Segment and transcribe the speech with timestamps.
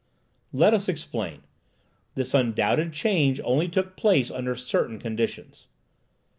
[0.51, 1.43] Let us explain.
[2.15, 5.67] This undoubted change only took place under certain conditions.